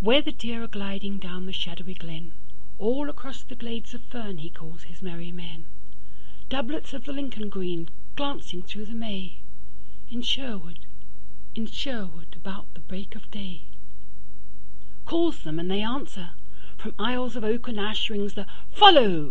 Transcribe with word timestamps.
Where 0.00 0.20
the 0.20 0.32
deer 0.32 0.64
are 0.64 0.66
gliding 0.66 1.20
down 1.20 1.46
the 1.46 1.52
shadowy 1.52 1.94
glenAll 1.94 3.08
across 3.08 3.44
the 3.44 3.54
glades 3.54 3.94
of 3.94 4.02
fern 4.02 4.38
he 4.38 4.50
calls 4.50 4.82
his 4.82 5.00
merry 5.00 5.30
men; 5.30 5.64
Doublets 6.48 6.92
of 6.92 7.04
the 7.04 7.12
Lincoln 7.12 7.48
green 7.48 7.88
glancing 8.16 8.62
through 8.64 8.86
the 8.86 8.96
May, 8.96 9.38
In 10.10 10.22
Sherwood, 10.22 10.86
in 11.54 11.66
Sherwood, 11.66 12.34
about 12.34 12.74
the 12.74 12.80
break 12.80 13.14
of 13.14 13.30
day; 13.30 13.60
Calls 15.04 15.44
them 15.44 15.60
and 15.60 15.70
they 15.70 15.82
answer: 15.82 16.30
from 16.76 16.92
aisles 16.98 17.36
of 17.36 17.44
oak 17.44 17.68
and 17.68 17.78
ashRings 17.78 18.34
the 18.34 18.48
Follow! 18.72 19.28